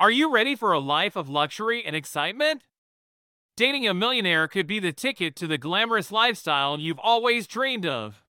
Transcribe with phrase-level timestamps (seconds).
[0.00, 2.62] Are you ready for a life of luxury and excitement?
[3.54, 8.24] Dating a millionaire could be the ticket to the glamorous lifestyle you've always dreamed of.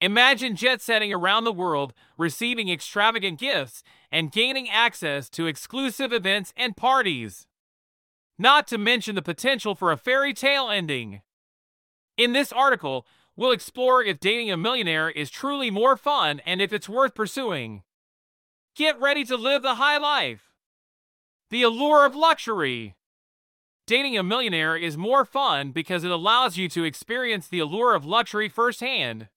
[0.00, 6.52] Imagine jet setting around the world, receiving extravagant gifts, and gaining access to exclusive events
[6.56, 7.46] and parties.
[8.36, 11.22] Not to mention the potential for a fairy tale ending.
[12.16, 13.06] In this article,
[13.36, 17.84] we'll explore if dating a millionaire is truly more fun and if it's worth pursuing.
[18.74, 20.51] Get ready to live the high life.
[21.52, 22.96] The allure of luxury.
[23.86, 28.06] Dating a millionaire is more fun because it allows you to experience the allure of
[28.06, 29.28] luxury firsthand.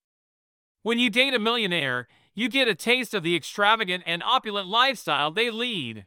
[0.82, 5.30] When you date a millionaire, you get a taste of the extravagant and opulent lifestyle
[5.30, 6.06] they lead.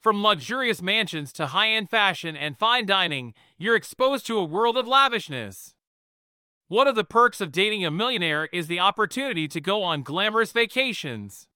[0.00, 4.76] From luxurious mansions to high end fashion and fine dining, you're exposed to a world
[4.76, 5.74] of lavishness.
[6.68, 10.52] One of the perks of dating a millionaire is the opportunity to go on glamorous
[10.52, 11.47] vacations.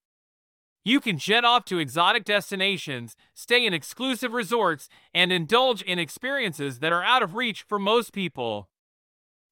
[0.85, 6.79] You can jet off to exotic destinations, stay in exclusive resorts, and indulge in experiences
[6.79, 8.69] that are out of reach for most people.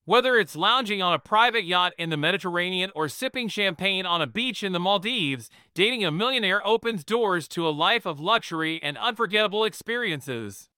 [0.04, 4.28] Whether it's lounging on a private yacht in the Mediterranean or sipping champagne on a
[4.28, 8.98] beach in the Maldives, dating a millionaire opens doors to a life of luxury and
[8.98, 10.70] unforgettable experiences.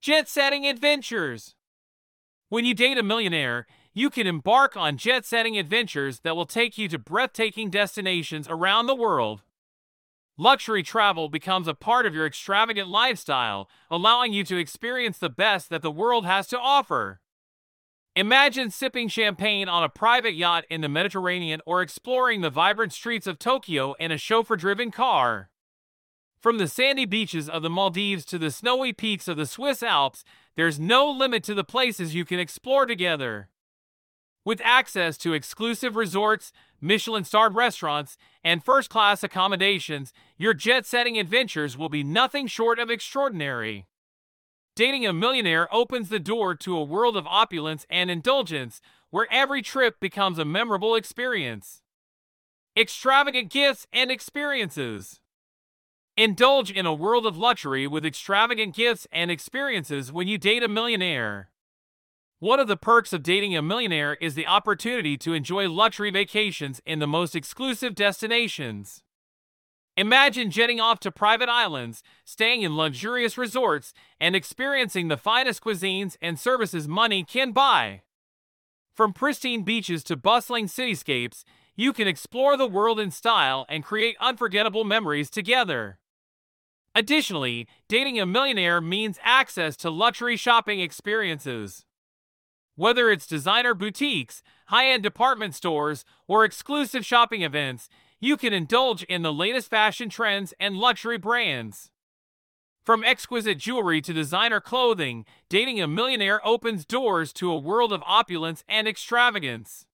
[0.00, 1.54] Jet setting adventures.
[2.48, 6.76] When you date a millionaire, you can embark on jet setting adventures that will take
[6.76, 9.42] you to breathtaking destinations around the world.
[10.40, 15.68] Luxury travel becomes a part of your extravagant lifestyle, allowing you to experience the best
[15.68, 17.20] that the world has to offer.
[18.16, 23.26] Imagine sipping champagne on a private yacht in the Mediterranean or exploring the vibrant streets
[23.26, 25.50] of Tokyo in a chauffeur driven car.
[26.40, 30.24] From the sandy beaches of the Maldives to the snowy peaks of the Swiss Alps,
[30.56, 33.50] there's no limit to the places you can explore together.
[34.42, 41.18] With access to exclusive resorts, Michelin starred restaurants, and first class accommodations, your jet setting
[41.18, 43.86] adventures will be nothing short of extraordinary.
[44.76, 49.60] Dating a millionaire opens the door to a world of opulence and indulgence where every
[49.60, 51.82] trip becomes a memorable experience.
[52.76, 55.20] Extravagant gifts and experiences.
[56.16, 60.68] Indulge in a world of luxury with extravagant gifts and experiences when you date a
[60.68, 61.49] millionaire.
[62.40, 66.80] One of the perks of dating a millionaire is the opportunity to enjoy luxury vacations
[66.86, 69.02] in the most exclusive destinations.
[69.94, 76.16] Imagine jetting off to private islands, staying in luxurious resorts, and experiencing the finest cuisines
[76.22, 78.00] and services money can buy.
[78.94, 81.44] From pristine beaches to bustling cityscapes,
[81.76, 85.98] you can explore the world in style and create unforgettable memories together.
[86.94, 91.84] Additionally, dating a millionaire means access to luxury shopping experiences.
[92.76, 97.88] Whether it's designer boutiques, high end department stores, or exclusive shopping events,
[98.20, 101.90] you can indulge in the latest fashion trends and luxury brands.
[102.84, 108.02] From exquisite jewelry to designer clothing, dating a millionaire opens doors to a world of
[108.06, 109.86] opulence and extravagance.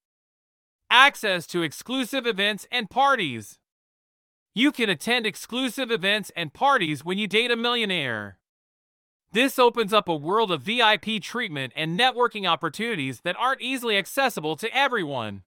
[0.91, 3.59] Access to exclusive events and parties.
[4.55, 8.39] You can attend exclusive events and parties when you date a millionaire.
[9.33, 14.57] This opens up a world of VIP treatment and networking opportunities that aren't easily accessible
[14.57, 15.43] to everyone.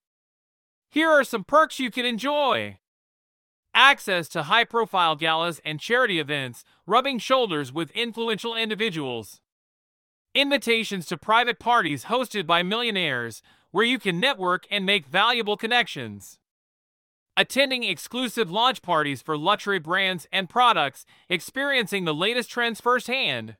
[0.89, 2.79] Here are some perks you can enjoy
[3.73, 9.39] access to high profile galas and charity events, rubbing shoulders with influential individuals,
[10.35, 13.41] invitations to private parties hosted by millionaires,
[13.71, 16.39] where you can network and make valuable connections.
[17.37, 23.55] Attending exclusive launch parties for luxury brands and products, experiencing the latest trends firsthand.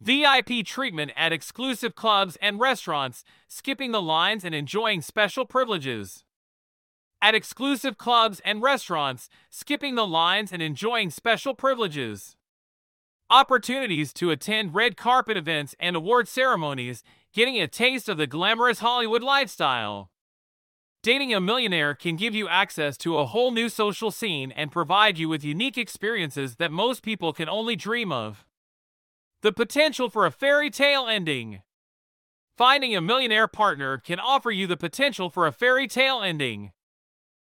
[0.00, 6.24] VIP treatment at exclusive clubs and restaurants, skipping the lines and enjoying special privileges.
[7.22, 12.36] At exclusive clubs and restaurants, skipping the lines and enjoying special privileges.
[13.30, 17.02] Opportunities to attend red carpet events and award ceremonies,
[17.32, 20.10] getting a taste of the glamorous Hollywood lifestyle.
[21.02, 25.18] Dating a millionaire can give you access to a whole new social scene and provide
[25.18, 28.44] you with unique experiences that most people can only dream of.
[29.46, 31.62] The potential for a fairy tale ending.
[32.56, 36.72] Finding a millionaire partner can offer you the potential for a fairy tale ending.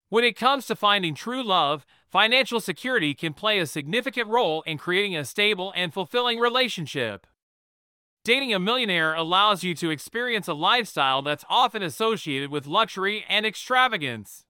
[0.09, 4.79] When it comes to finding true love, financial security can play a significant role in
[4.79, 7.27] creating a stable and fulfilling relationship.
[8.23, 13.45] Dating a millionaire allows you to experience a lifestyle that's often associated with luxury and
[13.45, 14.45] extravagance.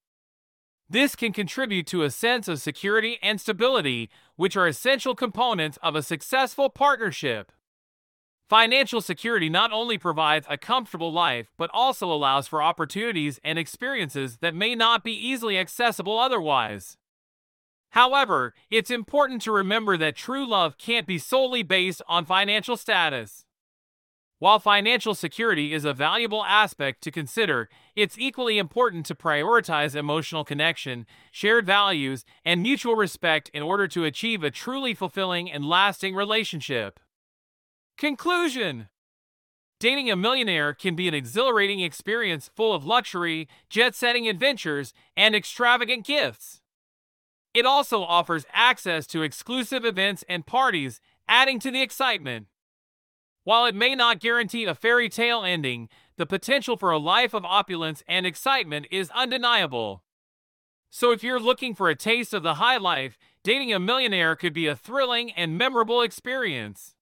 [0.94, 5.96] This can contribute to a sense of security and stability, which are essential components of
[5.96, 7.52] a successful partnership.
[8.48, 14.38] Financial security not only provides a comfortable life, but also allows for opportunities and experiences
[14.42, 16.96] that may not be easily accessible otherwise.
[17.94, 23.46] However, it's important to remember that true love can't be solely based on financial status.
[24.44, 30.44] While financial security is a valuable aspect to consider, it's equally important to prioritize emotional
[30.44, 36.14] connection, shared values, and mutual respect in order to achieve a truly fulfilling and lasting
[36.14, 37.00] relationship.
[37.98, 38.90] Conclusion
[39.80, 45.34] Dating a millionaire can be an exhilarating experience full of luxury, jet setting adventures, and
[45.34, 46.60] extravagant gifts.
[47.54, 51.00] It also offers access to exclusive events and parties,
[51.30, 52.48] adding to the excitement.
[53.44, 57.44] While it may not guarantee a fairy tale ending, the potential for a life of
[57.44, 60.04] opulence and excitement is undeniable.
[60.90, 64.54] So, if you're looking for a taste of the high life, dating a millionaire could
[64.54, 66.96] be a thrilling and memorable experience.